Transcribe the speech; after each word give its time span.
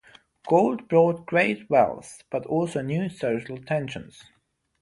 Gold 0.47 0.87
brought 0.87 1.27
great 1.27 1.69
wealth 1.69 2.23
but 2.31 2.47
also 2.47 2.81
new 2.81 3.07
social 3.07 3.59
tensions. 3.61 4.23